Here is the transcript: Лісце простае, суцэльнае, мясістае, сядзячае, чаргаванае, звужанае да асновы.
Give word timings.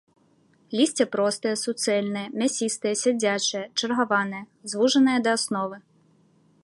Лісце 0.77 1.05
простае, 1.15 1.51
суцэльнае, 1.65 2.25
мясістае, 2.43 2.95
сядзячае, 3.03 3.63
чаргаванае, 3.81 4.43
звужанае 4.75 5.19
да 5.29 5.39
асновы. 5.43 5.77